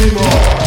anymore. 0.00 0.59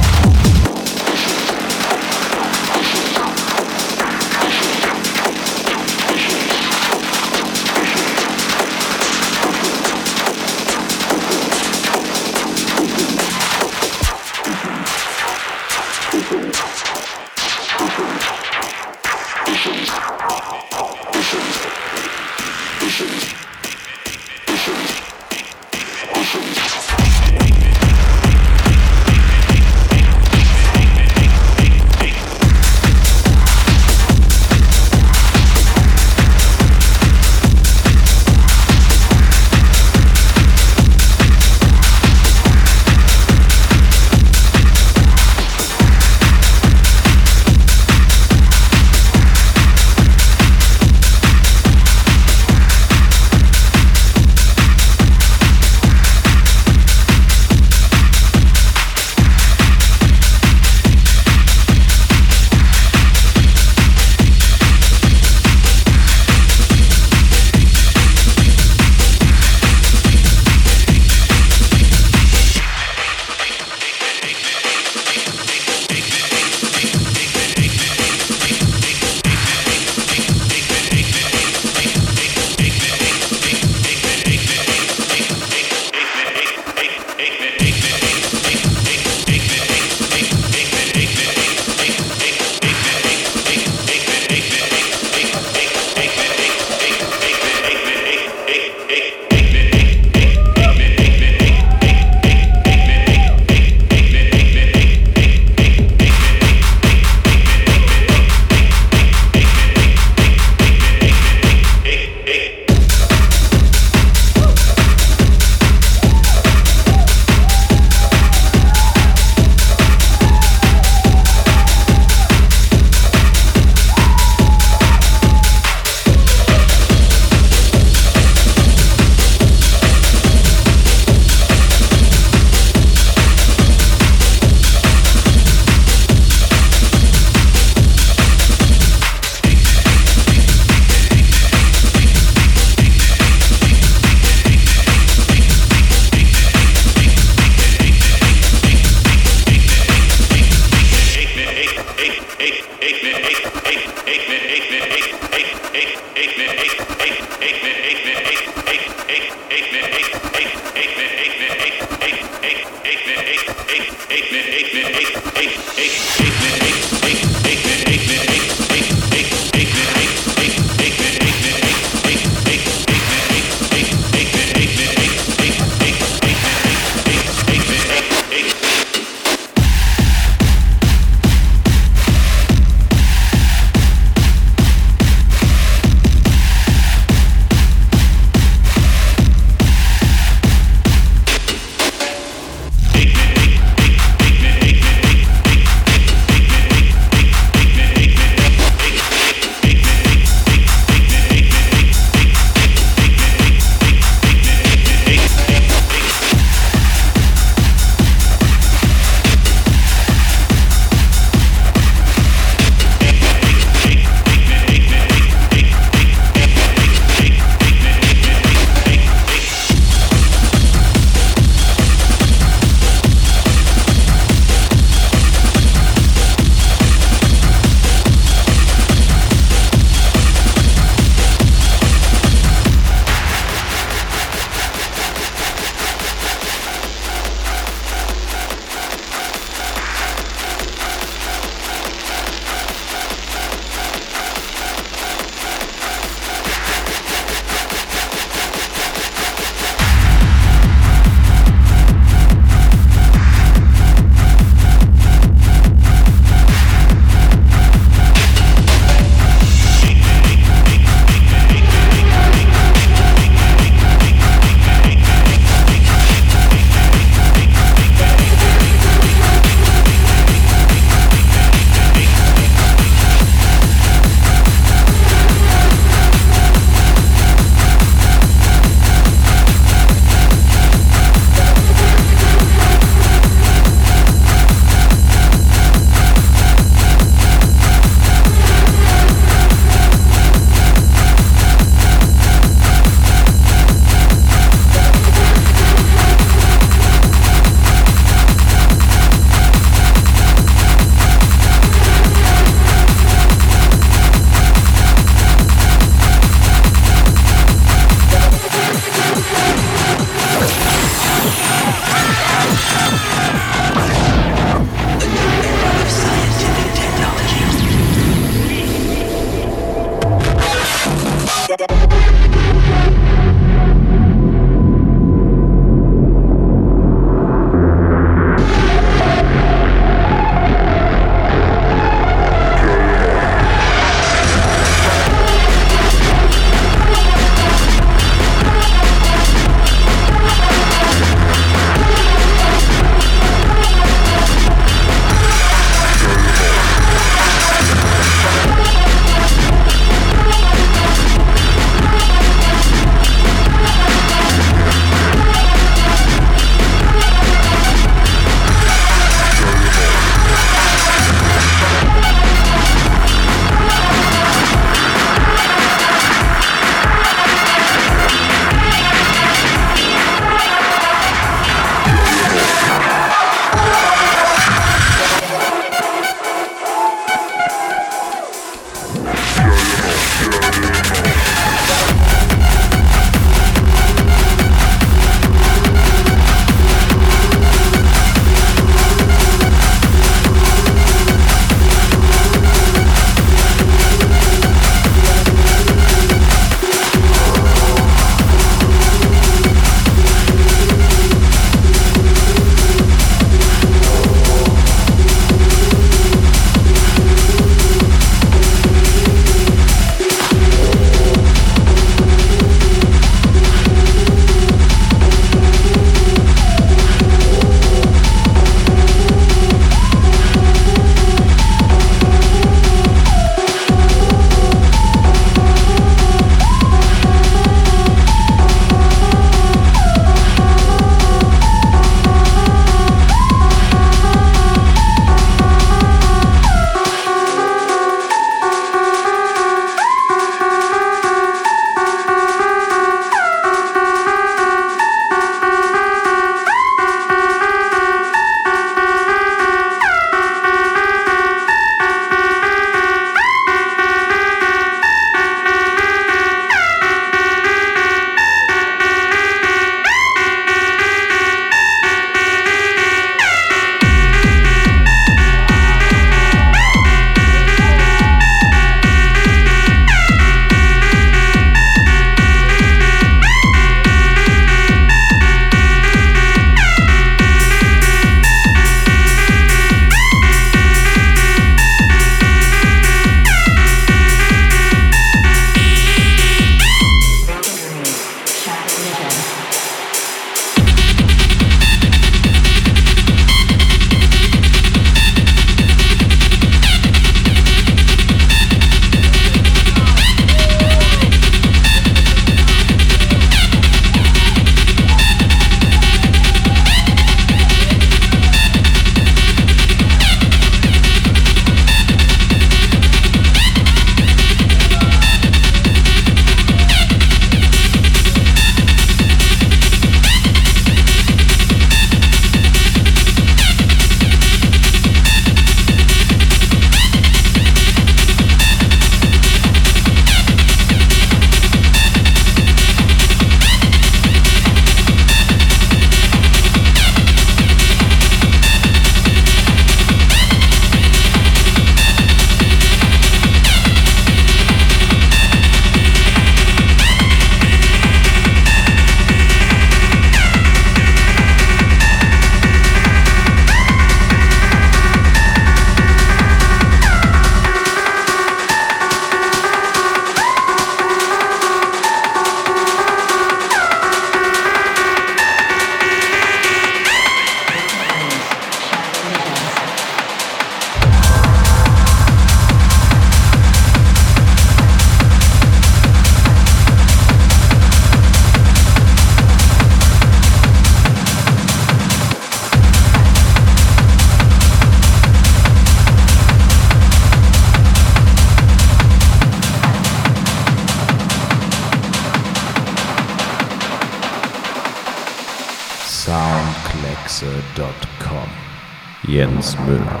Jens 599.34 599.56
Müller 599.66 600.00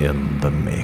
in 0.00 0.40
the 0.40 0.50
mix. 0.50 0.81